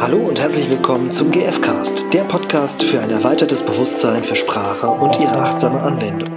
[0.00, 5.20] Hallo und herzlich willkommen zum GFcast, der Podcast für ein erweitertes Bewusstsein für Sprache und
[5.20, 6.30] ihre achtsame Anwendung.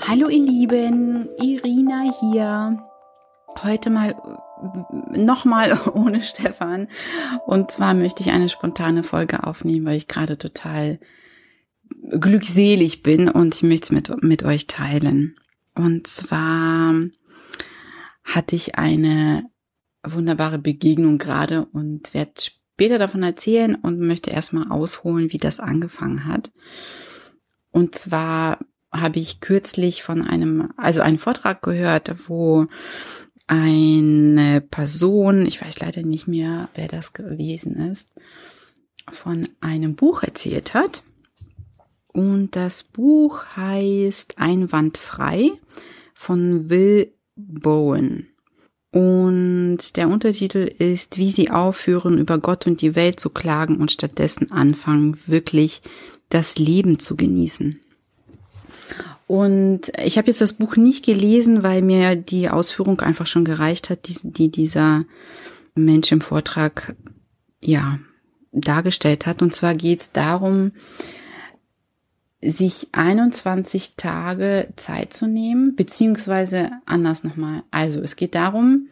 [0.00, 2.84] Hallo ihr Lieben, Irina hier.
[3.64, 4.14] Heute mal
[5.10, 6.86] nochmal ohne Stefan.
[7.46, 11.00] Und zwar möchte ich eine spontane Folge aufnehmen, weil ich gerade total
[12.10, 15.36] glückselig bin und ich möchte es mit, mit euch teilen.
[15.74, 16.94] Und zwar
[18.24, 19.44] hatte ich eine
[20.04, 26.26] wunderbare Begegnung gerade und werde später davon erzählen und möchte erstmal ausholen, wie das angefangen
[26.26, 26.50] hat.
[27.70, 28.58] Und zwar
[28.92, 32.66] habe ich kürzlich von einem, also einen Vortrag gehört, wo
[33.46, 38.12] eine Person, ich weiß leider nicht mehr, wer das gewesen ist,
[39.10, 41.02] von einem Buch erzählt hat.
[42.12, 45.52] Und das Buch heißt Einwandfrei
[46.14, 48.28] von Will Bowen.
[48.90, 53.90] Und der Untertitel ist, wie sie aufhören, über Gott und die Welt zu klagen und
[53.90, 55.80] stattdessen anfangen, wirklich
[56.28, 57.80] das Leben zu genießen.
[59.26, 63.88] Und ich habe jetzt das Buch nicht gelesen, weil mir die Ausführung einfach schon gereicht
[63.88, 65.06] hat, die, die dieser
[65.74, 66.94] Mensch im Vortrag
[67.62, 67.98] ja
[68.52, 69.40] dargestellt hat.
[69.40, 70.72] Und zwar geht es darum,
[72.42, 77.62] sich 21 Tage Zeit zu nehmen, beziehungsweise anders nochmal.
[77.70, 78.88] Also es geht darum,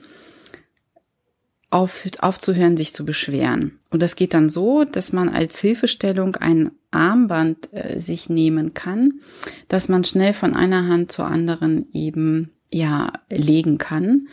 [1.70, 3.78] auf, aufzuhören, sich zu beschweren.
[3.90, 9.20] Und das geht dann so, dass man als Hilfestellung ein Armband äh, sich nehmen kann,
[9.68, 14.28] dass man schnell von einer Hand zur anderen eben ja legen kann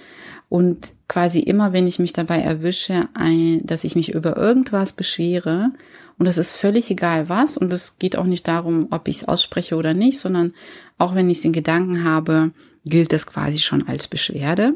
[0.49, 5.71] und quasi immer, wenn ich mich dabei erwische, ein, dass ich mich über irgendwas beschwere
[6.17, 7.57] und das ist völlig egal was.
[7.57, 10.53] Und es geht auch nicht darum, ob ich es ausspreche oder nicht, sondern
[10.97, 12.51] auch wenn ich in Gedanken habe,
[12.85, 14.73] gilt das quasi schon als Beschwerde.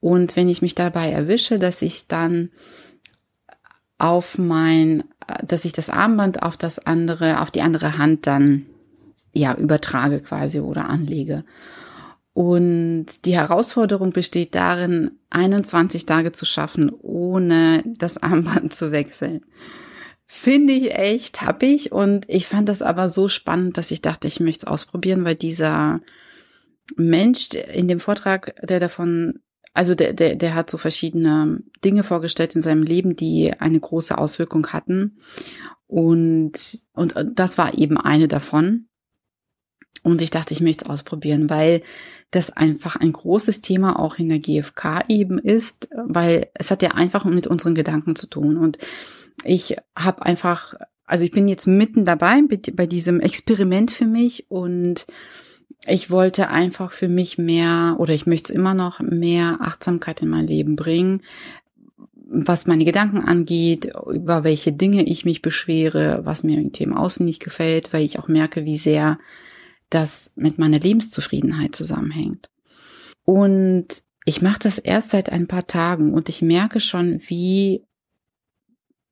[0.00, 2.50] Und wenn ich mich dabei erwische, dass ich dann
[3.98, 5.04] auf mein,
[5.46, 8.66] dass ich das Armband auf das andere, auf die andere Hand dann
[9.32, 11.44] ja übertrage quasi oder anlege.
[12.34, 19.44] Und die Herausforderung besteht darin, 21 Tage zu schaffen, ohne das Armband zu wechseln.
[20.26, 24.40] Finde ich echt happig und ich fand das aber so spannend, dass ich dachte, ich
[24.40, 26.00] möchte es ausprobieren, weil dieser
[26.96, 29.40] Mensch in dem Vortrag, der davon,
[29.74, 34.16] also der, der, der hat so verschiedene Dinge vorgestellt in seinem Leben, die eine große
[34.16, 35.18] Auswirkung hatten.
[35.86, 38.88] Und, und das war eben eine davon.
[40.02, 41.82] Und ich dachte, ich möchte es ausprobieren, weil
[42.30, 46.92] das einfach ein großes Thema auch in der GfK eben ist, weil es hat ja
[46.92, 48.56] einfach mit unseren Gedanken zu tun.
[48.56, 48.78] Und
[49.44, 50.74] ich habe einfach,
[51.04, 52.40] also ich bin jetzt mitten dabei
[52.72, 55.06] bei diesem Experiment für mich und
[55.86, 60.28] ich wollte einfach für mich mehr oder ich möchte es immer noch mehr Achtsamkeit in
[60.28, 61.22] mein Leben bringen,
[62.32, 67.26] was meine Gedanken angeht, über welche Dinge ich mich beschwere, was mir im Thema Außen
[67.26, 69.18] nicht gefällt, weil ich auch merke, wie sehr
[69.94, 72.48] das mit meiner Lebenszufriedenheit zusammenhängt.
[73.24, 77.84] Und ich mache das erst seit ein paar Tagen und ich merke schon, wie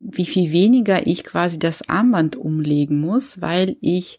[0.01, 4.19] wie viel weniger ich quasi das Armband umlegen muss, weil ich,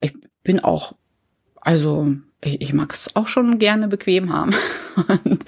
[0.00, 0.12] ich
[0.44, 0.94] bin auch,
[1.56, 4.54] also ich, ich mag es auch schon gerne bequem haben.
[5.24, 5.44] Und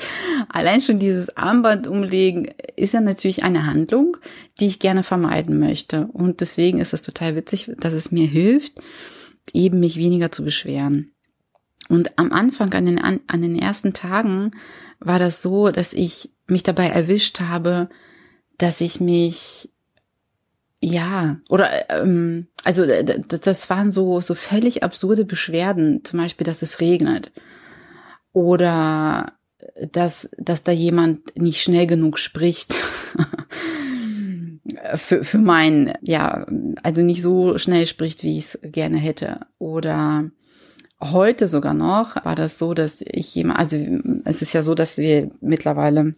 [0.48, 4.16] allein schon dieses Armband umlegen ist ja natürlich eine Handlung,
[4.58, 6.06] die ich gerne vermeiden möchte.
[6.06, 8.80] Und deswegen ist es total witzig, dass es mir hilft,
[9.52, 11.12] eben mich weniger zu beschweren.
[11.88, 14.52] Und am Anfang, an den, an den ersten Tagen,
[15.00, 17.88] war das so, dass ich mich dabei erwischt habe,
[18.58, 19.70] dass ich mich
[20.82, 26.80] ja, oder ähm, also das waren so so völlig absurde Beschwerden, zum Beispiel, dass es
[26.80, 27.32] regnet.
[28.32, 29.34] Oder
[29.92, 32.76] dass dass da jemand nicht schnell genug spricht
[34.96, 36.46] für für mein ja
[36.82, 40.30] also nicht so schnell spricht, wie ich es gerne hätte oder
[41.00, 43.76] heute sogar noch war das so, dass ich jemand also
[44.24, 46.14] es ist ja so, dass wir mittlerweile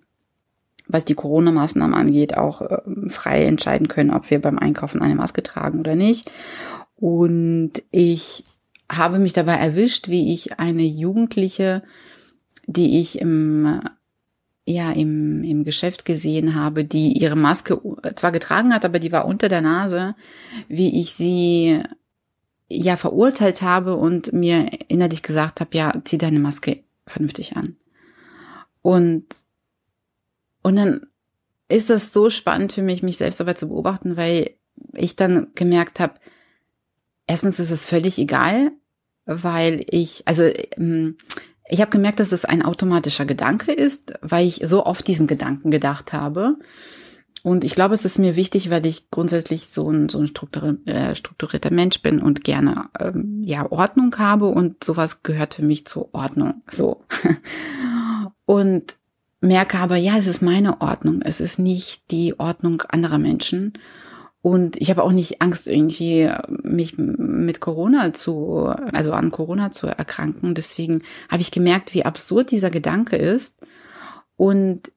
[0.88, 2.78] was die Corona-Maßnahmen angeht, auch äh,
[3.08, 6.30] frei entscheiden können, ob wir beim Einkaufen eine Maske tragen oder nicht.
[6.96, 8.44] Und ich
[8.90, 11.82] habe mich dabei erwischt, wie ich eine Jugendliche,
[12.66, 13.80] die ich im
[14.64, 17.80] ja im, im Geschäft gesehen habe, die ihre Maske
[18.14, 20.14] zwar getragen hat, aber die war unter der Nase,
[20.68, 21.82] wie ich sie
[22.68, 27.76] ja verurteilt habe und mir innerlich gesagt habe, ja, zieh deine Maske vernünftig an.
[28.82, 29.26] Und
[30.62, 31.06] und dann
[31.68, 34.50] ist das so spannend für mich, mich selbst dabei zu beobachten, weil
[34.94, 36.14] ich dann gemerkt habe,
[37.26, 38.72] erstens ist es völlig egal,
[39.24, 40.44] weil ich, also
[40.76, 41.16] ähm,
[41.68, 45.70] ich habe gemerkt, dass es ein automatischer Gedanke ist, weil ich so oft diesen Gedanken
[45.70, 46.56] gedacht habe.
[47.42, 51.14] Und ich glaube, es ist mir wichtig, weil ich grundsätzlich so ein, so ein äh,
[51.16, 56.14] strukturierter Mensch bin und gerne ähm, ja Ordnung habe und sowas gehört für mich zur
[56.14, 56.62] Ordnung.
[56.70, 57.04] So.
[58.44, 58.96] und
[59.40, 61.20] merke aber, ja, es ist meine Ordnung.
[61.22, 63.72] Es ist nicht die Ordnung anderer Menschen.
[64.42, 69.86] Und ich habe auch nicht Angst, irgendwie mich mit Corona zu, also an Corona zu
[69.86, 70.56] erkranken.
[70.56, 73.60] Deswegen habe ich gemerkt, wie absurd dieser Gedanke ist.
[74.36, 74.90] Und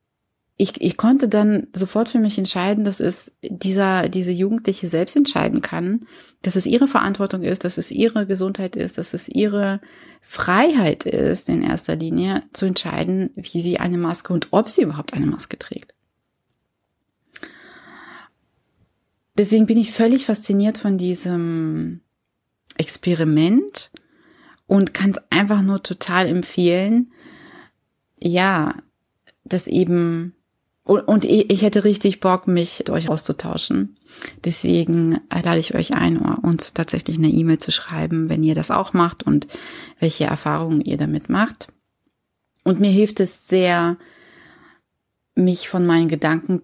[0.57, 5.61] ich, ich konnte dann sofort für mich entscheiden, dass es dieser, diese Jugendliche selbst entscheiden
[5.61, 6.07] kann,
[6.41, 9.81] dass es ihre Verantwortung ist, dass es ihre Gesundheit ist, dass es ihre
[10.21, 15.13] Freiheit ist, in erster Linie zu entscheiden, wie sie eine Maske und ob sie überhaupt
[15.13, 15.93] eine Maske trägt.
[19.37, 22.01] Deswegen bin ich völlig fasziniert von diesem
[22.77, 23.91] Experiment
[24.67, 27.11] und kann es einfach nur total empfehlen.
[28.19, 28.75] Ja,
[29.43, 30.35] das eben
[30.85, 33.97] und ich hätte richtig Bock, mich mit euch auszutauschen.
[34.43, 38.93] Deswegen lade ich euch ein, uns tatsächlich eine E-Mail zu schreiben, wenn ihr das auch
[38.93, 39.47] macht und
[39.99, 41.69] welche Erfahrungen ihr damit macht.
[42.63, 43.97] Und mir hilft es sehr,
[45.33, 46.61] mich von meinen Gedanken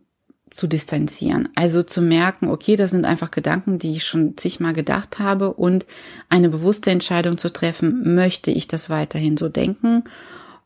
[0.51, 1.49] zu distanzieren.
[1.55, 5.85] Also zu merken, okay, das sind einfach Gedanken, die ich schon zigmal gedacht habe und
[6.29, 10.03] eine bewusste Entscheidung zu treffen, möchte ich das weiterhin so denken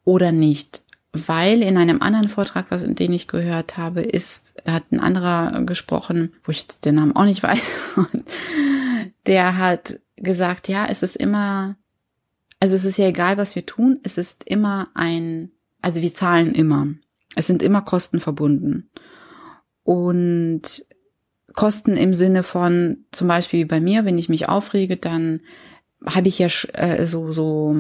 [0.04, 0.82] oder nicht?
[1.14, 5.62] Weil in einem anderen Vortrag, was in den ich gehört habe, ist, hat ein anderer
[5.62, 7.62] gesprochen, wo ich jetzt den Namen auch nicht weiß,
[9.28, 11.78] der hat gesagt, ja, es ist immer,
[12.60, 16.54] also es ist ja egal, was wir tun, es ist immer ein, also wir zahlen
[16.54, 16.88] immer.
[17.36, 18.90] Es sind immer Kosten verbunden
[19.86, 20.86] und
[21.54, 25.40] Kosten im Sinne von zum Beispiel bei mir, wenn ich mich aufrege, dann
[26.04, 27.76] habe ich ja äh, so so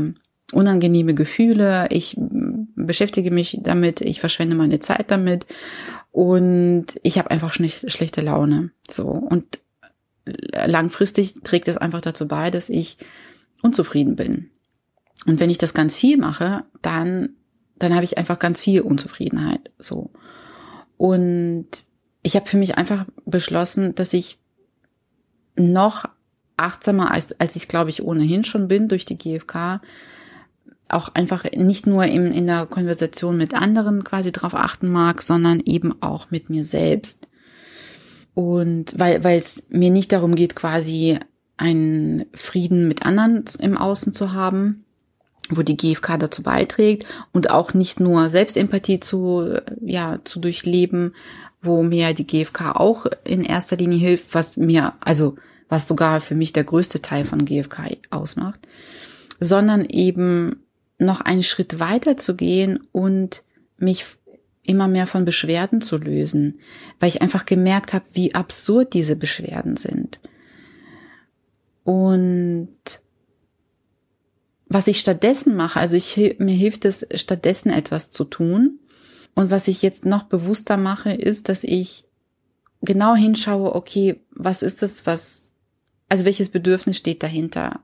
[0.54, 1.88] unangenehme Gefühle.
[1.90, 5.46] Ich beschäftige mich damit, ich verschwende meine Zeit damit
[6.12, 8.69] und ich habe einfach schlecht, schlechte Laune.
[8.90, 9.60] So und
[10.54, 12.98] langfristig trägt es einfach dazu bei, dass ich
[13.62, 14.51] unzufrieden bin.
[15.25, 17.30] Und wenn ich das ganz viel mache, dann
[17.78, 19.72] dann habe ich einfach ganz viel Unzufriedenheit.
[19.80, 20.12] So
[20.98, 21.68] und
[22.25, 24.39] ich habe für mich einfach beschlossen, dass ich
[25.56, 26.06] noch
[26.57, 29.80] achtsamer als, als ich glaube ich ohnehin schon bin durch die GfK,
[30.89, 35.62] auch einfach nicht nur in, in der Konversation mit anderen quasi drauf achten mag, sondern
[35.66, 37.27] eben auch mit mir selbst.
[38.33, 41.19] Und weil, weil es mir nicht darum geht, quasi
[41.57, 44.83] einen Frieden mit anderen im Außen zu haben,
[45.50, 51.13] wo die GfK dazu beiträgt und auch nicht nur Selbstempathie zu, ja, zu durchleben,
[51.66, 55.36] wo mir die GfK auch in erster Linie hilft, was mir, also
[55.70, 58.60] was sogar für mich der größte Teil von GfK ausmacht,
[59.40, 60.64] sondern eben
[60.98, 63.44] noch einen Schritt weiter zu gehen und
[63.78, 64.06] mich
[64.64, 66.60] immer mehr von Beschwerden zu lösen,
[67.00, 70.20] weil ich einfach gemerkt habe, wie absurd diese Beschwerden sind.
[71.84, 72.70] Und
[74.68, 78.80] was ich stattdessen mache, also ich, mir hilft es, stattdessen etwas zu tun,
[79.36, 82.06] und was ich jetzt noch bewusster mache, ist, dass ich
[82.82, 85.52] genau hinschaue, okay, was ist es, was,
[86.08, 87.82] also welches Bedürfnis steht dahinter?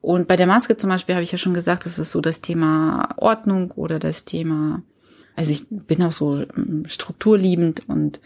[0.00, 2.40] Und bei der Maske zum Beispiel habe ich ja schon gesagt, das ist so das
[2.40, 4.82] Thema Ordnung oder das Thema,
[5.36, 8.20] also ich bin auch so ähm, strukturliebend und,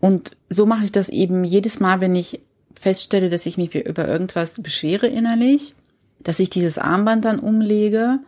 [0.00, 2.40] und so mache ich das eben jedes Mal, wenn ich
[2.74, 5.76] feststelle, dass ich mich über irgendwas beschwere innerlich,
[6.18, 8.18] dass ich dieses Armband dann umlege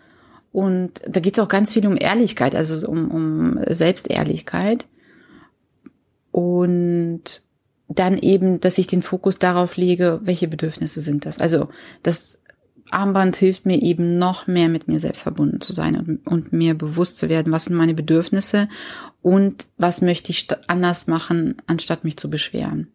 [0.52, 4.86] und da geht es auch ganz viel um Ehrlichkeit, also um, um Selbstehrlichkeit.
[6.30, 7.42] Und
[7.88, 11.38] dann eben, dass ich den Fokus darauf lege, welche Bedürfnisse sind das.
[11.38, 11.68] Also
[12.02, 12.38] das
[12.90, 16.74] Armband hilft mir eben noch mehr mit mir selbst verbunden zu sein und, und mir
[16.74, 18.68] bewusst zu werden, was sind meine Bedürfnisse
[19.22, 22.88] und was möchte ich anders machen, anstatt mich zu beschweren.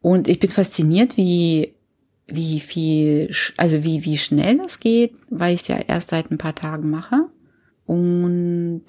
[0.00, 1.74] Und ich bin fasziniert, wie
[2.34, 6.38] wie viel, also wie, wie schnell das geht, weil ich es ja erst seit ein
[6.38, 7.28] paar Tagen mache
[7.84, 8.82] und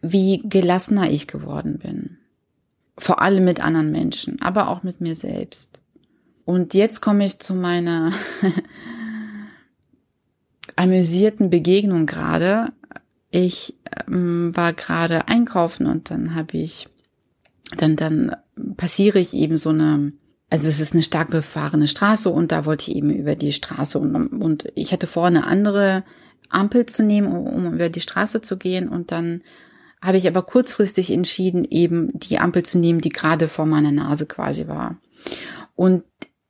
[0.00, 2.18] wie gelassener ich geworden bin.
[2.96, 5.80] Vor allem mit anderen Menschen, aber auch mit mir selbst.
[6.44, 8.12] Und jetzt komme ich zu meiner
[10.76, 12.72] amüsierten Begegnung gerade.
[13.30, 13.74] Ich
[14.08, 16.88] ähm, war gerade einkaufen und dann habe ich,
[17.76, 18.34] dann, dann
[18.76, 20.12] passiere ich eben so eine
[20.50, 23.98] also es ist eine stark befahrene Straße und da wollte ich eben über die Straße
[23.98, 26.04] und, und ich hatte vor, eine andere
[26.48, 29.42] Ampel zu nehmen, um, um über die Straße zu gehen und dann
[30.00, 34.26] habe ich aber kurzfristig entschieden, eben die Ampel zu nehmen, die gerade vor meiner Nase
[34.26, 34.96] quasi war.
[35.74, 36.04] Und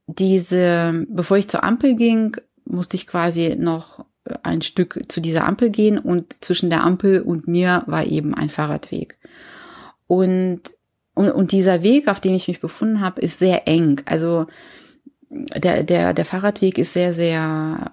[0.07, 4.05] diese, bevor ich zur Ampel ging, musste ich quasi noch
[4.43, 8.51] ein Stück zu dieser Ampel gehen und zwischen der Ampel und mir war eben ein
[8.51, 9.19] Fahrradweg.
[10.07, 10.61] Und,
[11.19, 14.01] und, und dieser Weg, auf dem ich mich befunden habe, ist sehr eng.
[14.05, 14.47] Also
[15.31, 17.91] der, der, der Fahrradweg ist sehr, sehr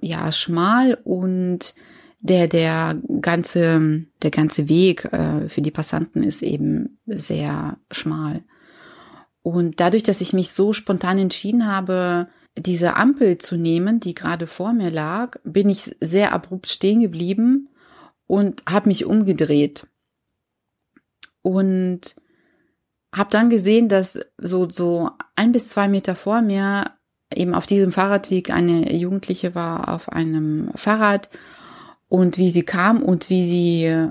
[0.00, 1.72] ja, schmal und
[2.18, 8.42] der, der ganze, der ganze Weg äh, für die Passanten ist eben sehr schmal.
[9.42, 12.26] Und dadurch, dass ich mich so spontan entschieden habe,
[12.58, 17.68] diese Ampel zu nehmen, die gerade vor mir lag, bin ich sehr abrupt stehen geblieben
[18.26, 19.86] und habe mich umgedreht.
[21.40, 22.16] Und
[23.14, 26.92] habe dann gesehen, dass so, so ein bis zwei Meter vor mir
[27.32, 31.28] eben auf diesem Fahrradweg eine Jugendliche war auf einem Fahrrad
[32.08, 34.10] und wie sie kam und wie sie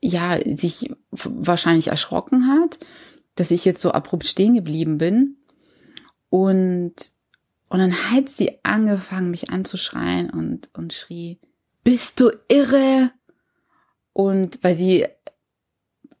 [0.00, 2.78] ja sich wahrscheinlich erschrocken hat,
[3.36, 5.36] dass ich jetzt so abrupt stehen geblieben bin.
[6.28, 7.12] Und
[7.70, 11.40] und dann hat sie angefangen mich anzuschreien und und schrie
[11.84, 13.12] bist du irre?
[14.12, 15.06] Und weil sie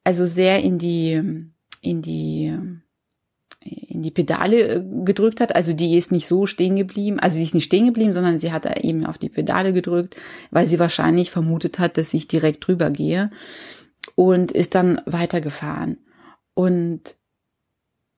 [0.04, 1.50] also sehr in die
[1.84, 2.56] in die
[3.64, 5.54] in die Pedale äh, gedrückt hat.
[5.54, 7.18] Also die ist nicht so stehen geblieben.
[7.18, 10.16] Also die ist nicht stehen geblieben, sondern sie hat eben auf die Pedale gedrückt,
[10.50, 13.30] weil sie wahrscheinlich vermutet hat, dass ich direkt drüber gehe
[14.16, 15.98] und ist dann weitergefahren.
[16.52, 17.16] Und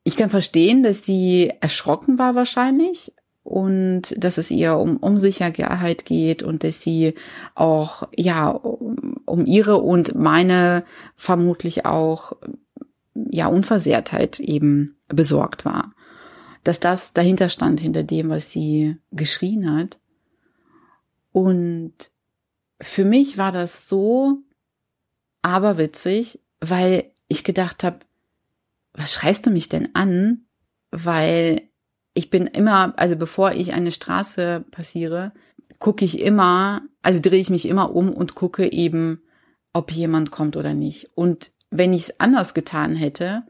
[0.02, 6.04] ich kann verstehen, dass sie erschrocken war wahrscheinlich und dass es ihr um, um Sicherheit
[6.04, 7.14] geht und dass sie
[7.54, 12.32] auch, ja, um ihre und meine vermutlich auch
[13.30, 15.94] ja, Unversehrtheit eben besorgt war.
[16.64, 19.98] Dass das dahinter stand, hinter dem, was sie geschrien hat.
[21.32, 21.94] Und
[22.80, 24.38] für mich war das so
[25.42, 28.00] aberwitzig, weil ich gedacht habe,
[28.92, 30.46] was schreist du mich denn an?
[30.90, 31.62] Weil
[32.14, 35.32] ich bin immer, also bevor ich eine Straße passiere,
[35.78, 39.22] gucke ich immer, also drehe ich mich immer um und gucke eben,
[39.72, 41.10] ob jemand kommt oder nicht.
[41.14, 43.42] Und wenn ich es anders getan hätte,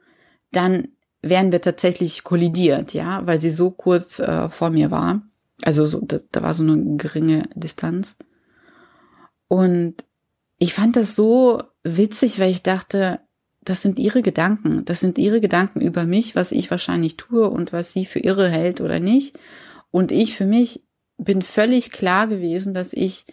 [0.52, 0.88] dann
[1.22, 5.22] wären wir tatsächlich kollidiert, ja, weil sie so kurz äh, vor mir war.
[5.62, 8.16] Also so, da, da war so eine geringe Distanz.
[9.48, 10.04] Und
[10.58, 13.20] ich fand das so witzig, weil ich dachte,
[13.62, 14.84] das sind ihre Gedanken.
[14.84, 18.48] Das sind ihre Gedanken über mich, was ich wahrscheinlich tue und was sie für irre
[18.48, 19.38] hält oder nicht.
[19.90, 20.84] Und ich für mich
[21.18, 23.26] bin völlig klar gewesen, dass ich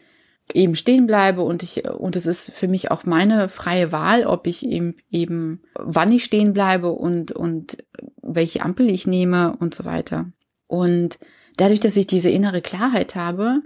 [0.51, 4.45] eben stehen bleibe und ich und es ist für mich auch meine freie Wahl, ob
[4.47, 7.77] ich eben eben wann ich stehen bleibe und und
[8.21, 10.31] welche Ampel ich nehme und so weiter.
[10.67, 11.17] Und
[11.55, 13.61] dadurch, dass ich diese innere Klarheit habe,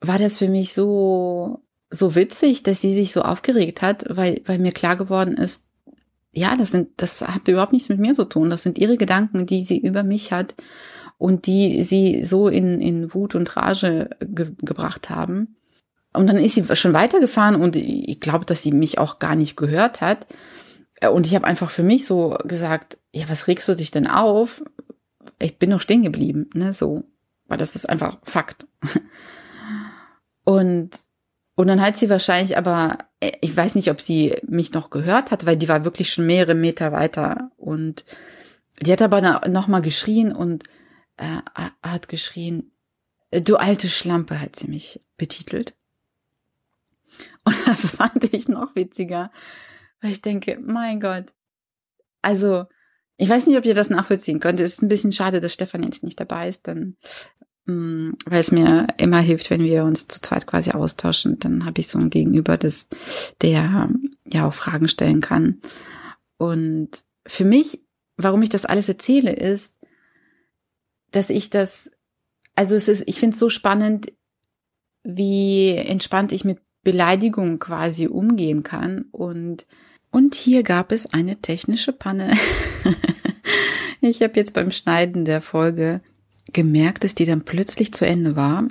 [0.00, 4.58] war das für mich so so witzig, dass sie sich so aufgeregt hat, weil weil
[4.58, 5.64] mir klar geworden ist,
[6.32, 9.46] ja, das sind das hat überhaupt nichts mit mir zu tun, das sind ihre Gedanken,
[9.46, 10.56] die sie über mich hat
[11.18, 15.54] und die sie so in in Wut und Rage ge gebracht haben
[16.12, 19.56] und dann ist sie schon weitergefahren und ich glaube, dass sie mich auch gar nicht
[19.56, 20.26] gehört hat.
[21.12, 24.62] Und ich habe einfach für mich so gesagt, ja, was regst du dich denn auf?
[25.38, 27.04] Ich bin noch stehen geblieben, ne, so.
[27.46, 28.66] Weil das ist einfach Fakt.
[30.48, 31.00] Und,
[31.56, 32.96] und dann hat sie wahrscheinlich aber,
[33.42, 36.54] ich weiß nicht, ob sie mich noch gehört hat, weil die war wirklich schon mehrere
[36.54, 37.50] Meter weiter.
[37.58, 38.06] Und
[38.80, 40.64] die hat aber noch mal geschrien und
[41.18, 41.42] äh,
[41.82, 42.70] hat geschrien,
[43.30, 45.74] du alte Schlampe, hat sie mich betitelt.
[47.44, 49.30] Und das fand ich noch witziger,
[50.00, 51.26] weil ich denke, mein Gott.
[52.22, 52.64] Also,
[53.16, 54.60] ich weiß nicht, ob ihr das nachvollziehen könnt.
[54.60, 56.96] Es ist ein bisschen schade, dass Stefan jetzt nicht dabei ist, dann,
[57.66, 61.38] mh, mm, weil es mir immer hilft, wenn wir uns zu zweit quasi austauschen.
[61.38, 62.86] Dann habe ich so ein Gegenüber, das,
[63.40, 63.88] der
[64.24, 65.60] ja auch Fragen stellen kann.
[66.36, 67.84] Und für mich,
[68.16, 69.76] warum ich das alles erzähle, ist,
[71.10, 71.90] dass ich das,
[72.54, 74.12] also es ist, ich finde es so spannend,
[75.02, 79.04] wie entspannt ich mit Beleidigung quasi umgehen kann.
[79.12, 79.66] Und,
[80.10, 82.32] und hier gab es eine technische Panne.
[84.00, 86.00] ich habe jetzt beim Schneiden der Folge
[86.54, 88.68] gemerkt, dass die dann plötzlich zu Ende war.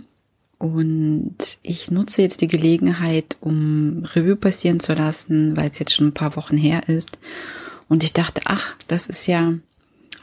[0.58, 6.08] Und ich nutze jetzt die Gelegenheit, um Revue passieren zu lassen, weil es jetzt schon
[6.08, 7.20] ein paar Wochen her ist.
[7.88, 9.54] Und ich dachte, ach, das ist ja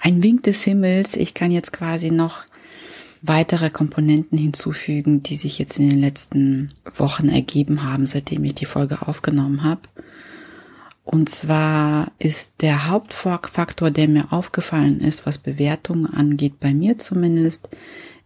[0.01, 1.15] ein Wink des Himmels.
[1.15, 2.43] Ich kann jetzt quasi noch
[3.27, 8.67] weitere Komponenten hinzufügen, die sich jetzt in den letzten Wochen ergeben haben, seitdem ich die
[8.67, 9.81] Folge aufgenommen habe.
[11.05, 17.71] Und zwar ist der Hauptfaktor, der mir aufgefallen ist, was Bewertungen angeht, bei mir zumindest,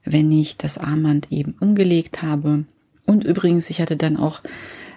[0.04, 2.64] wenn ich das Armband eben umgelegt habe.
[3.06, 4.42] Und übrigens, ich hatte dann auch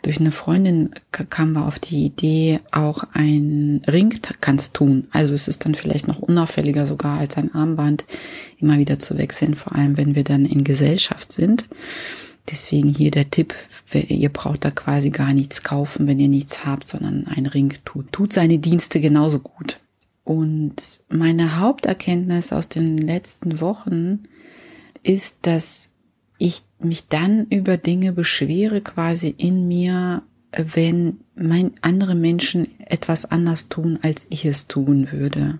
[0.02, 5.08] durch eine Freundin kamen wir auf die Idee, auch ein Ring kannst tun.
[5.12, 8.06] Also es ist dann vielleicht noch unauffälliger sogar als ein Armband,
[8.60, 11.66] immer wieder zu wechseln, vor allem wenn wir dann in Gesellschaft sind.
[12.50, 13.54] Deswegen hier der Tipp,
[13.94, 18.12] ihr braucht da quasi gar nichts kaufen, wenn ihr nichts habt, sondern ein Ring tut,
[18.12, 19.80] tut seine Dienste genauso gut.
[20.24, 24.24] Und meine Haupterkenntnis aus den letzten Wochen
[25.04, 25.91] ist, dass
[26.42, 33.70] ich mich dann über Dinge beschwere quasi in mir, wenn mein, andere Menschen etwas anders
[33.70, 35.60] tun, als ich es tun würde.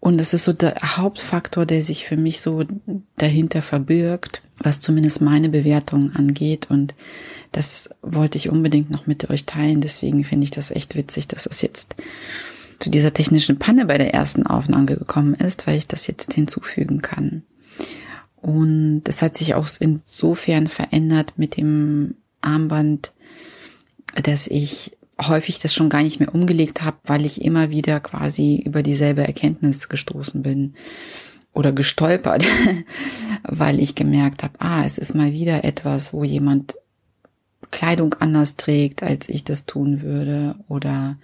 [0.00, 2.64] Und das ist so der Hauptfaktor, der sich für mich so
[3.18, 6.70] dahinter verbirgt, was zumindest meine Bewertung angeht.
[6.70, 6.94] Und
[7.52, 9.82] das wollte ich unbedingt noch mit euch teilen.
[9.82, 11.94] Deswegen finde ich das echt witzig, dass es jetzt
[12.78, 17.02] zu dieser technischen Panne bei der ersten Aufnahme gekommen ist, weil ich das jetzt hinzufügen
[17.02, 17.42] kann.
[18.42, 23.12] Und es hat sich auch insofern verändert mit dem Armband,
[24.22, 28.62] dass ich häufig das schon gar nicht mehr umgelegt habe, weil ich immer wieder quasi
[28.64, 30.74] über dieselbe Erkenntnis gestoßen bin
[31.52, 32.44] oder gestolpert,
[33.42, 36.74] weil ich gemerkt habe, ah, es ist mal wieder etwas, wo jemand
[37.70, 41.16] Kleidung anders trägt, als ich das tun würde oder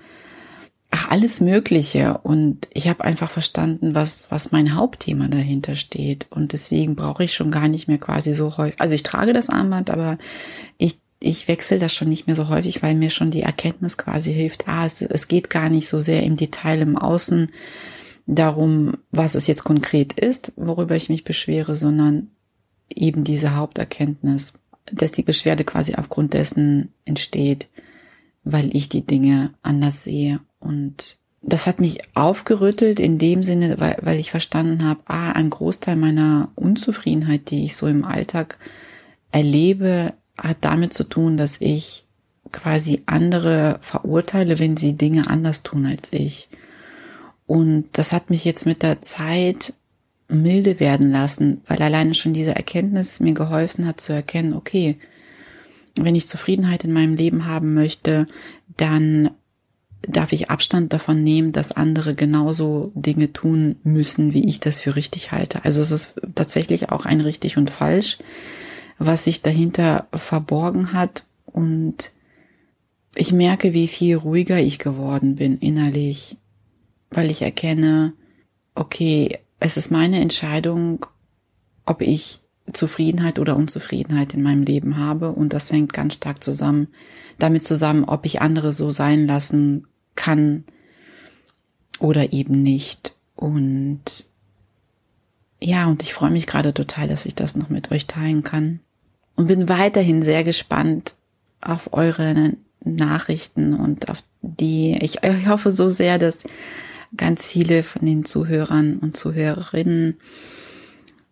[0.93, 2.19] ach, alles Mögliche.
[2.19, 6.27] Und ich habe einfach verstanden, was, was mein Hauptthema dahinter steht.
[6.31, 8.81] Und deswegen brauche ich schon gar nicht mehr quasi so häufig.
[8.81, 10.19] Also ich trage das Armband, aber
[10.77, 14.33] ich, ich wechsle das schon nicht mehr so häufig, weil mir schon die Erkenntnis quasi
[14.35, 14.69] hilft.
[14.69, 17.51] Ah, es, es geht gar nicht so sehr im Detail im Außen
[18.27, 22.31] darum, was es jetzt konkret ist, worüber ich mich beschwere, sondern
[22.95, 24.53] eben diese Haupterkenntnis,
[24.93, 27.69] dass die Beschwerde quasi aufgrund dessen entsteht,
[28.45, 33.97] weil ich die Dinge anders sehe und das hat mich aufgerüttelt in dem Sinne, weil,
[34.01, 38.59] weil ich verstanden habe, ah, ein Großteil meiner Unzufriedenheit, die ich so im Alltag
[39.33, 42.07] erlebe, hat damit zu tun, dass ich
[42.53, 46.49] quasi andere verurteile, wenn sie Dinge anders tun als ich.
[47.47, 49.75] Und das hat mich jetzt mit der Zeit
[50.29, 54.97] milde werden lassen, weil alleine schon diese Erkenntnis mir geholfen hat zu erkennen, okay,
[55.97, 58.27] wenn ich Zufriedenheit in meinem Leben haben möchte,
[58.77, 59.31] dann
[60.09, 64.97] darf ich Abstand davon nehmen, dass andere genauso Dinge tun müssen, wie ich das für
[64.97, 65.65] richtig halte.
[65.65, 68.19] Also es ist tatsächlich auch ein richtig und falsch,
[68.99, 71.25] was sich dahinter verborgen hat.
[71.47, 72.11] Und
[73.15, 76.37] ich merke, wie viel ruhiger ich geworden bin innerlich,
[77.11, 78.13] weil ich erkenne,
[78.75, 81.07] okay, es ist meine Entscheidung,
[81.87, 82.41] ob ich
[82.73, 85.33] Zufriedenheit oder Unzufriedenheit in meinem Leben habe.
[85.33, 86.89] Und das hängt ganz stark zusammen,
[87.39, 90.65] damit zusammen, ob ich andere so sein lassen kann
[91.99, 93.15] oder eben nicht.
[93.37, 94.27] Und
[95.61, 98.81] ja, und ich freue mich gerade total, dass ich das noch mit euch teilen kann.
[99.37, 101.15] Und bin weiterhin sehr gespannt
[101.61, 106.43] auf eure Nachrichten und auf die, ich, hoffe so sehr, dass
[107.17, 110.19] ganz viele von den Zuhörern und Zuhörerinnen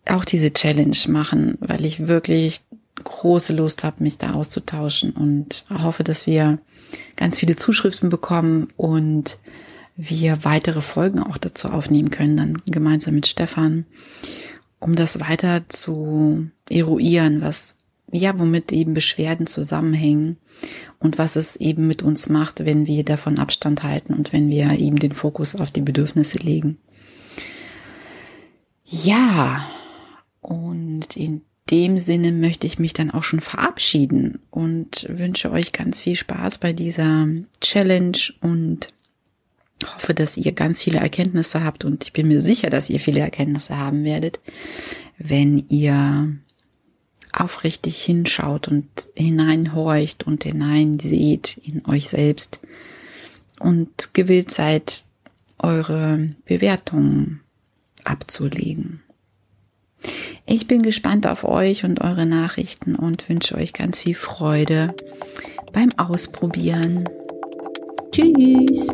[0.06, 2.62] auch diese Challenge machen, weil ich wirklich
[3.02, 6.58] große Lust habe, mich da auszutauschen und hoffe, dass wir
[7.16, 9.38] ganz viele Zuschriften bekommen und
[9.96, 13.84] wir weitere Folgen auch dazu aufnehmen können, dann gemeinsam mit Stefan,
[14.78, 17.74] um das weiter zu eruieren, was,
[18.10, 20.38] ja, womit eben Beschwerden zusammenhängen
[20.98, 24.70] und was es eben mit uns macht, wenn wir davon Abstand halten und wenn wir
[24.78, 26.78] eben den Fokus auf die Bedürfnisse legen.
[28.84, 29.68] Ja,
[30.40, 36.00] und in dem Sinne möchte ich mich dann auch schon verabschieden und wünsche euch ganz
[36.00, 37.28] viel Spaß bei dieser
[37.60, 38.88] Challenge und
[39.94, 43.20] hoffe, dass ihr ganz viele Erkenntnisse habt und ich bin mir sicher, dass ihr viele
[43.20, 44.40] Erkenntnisse haben werdet,
[45.18, 46.36] wenn ihr
[47.32, 52.60] aufrichtig hinschaut und hineinhorcht und hineinseht in euch selbst
[53.58, 55.04] und gewillt seid,
[55.58, 57.40] eure Bewertungen
[58.04, 59.02] abzulegen.
[60.46, 64.94] Ich bin gespannt auf euch und eure Nachrichten und wünsche euch ganz viel Freude
[65.72, 67.08] beim Ausprobieren.
[68.12, 68.88] Tschüss!